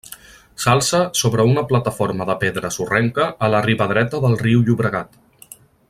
[0.61, 5.25] S'alça sobre una plataforma de pedra sorrenca a la riba dreta del riu Llobregat.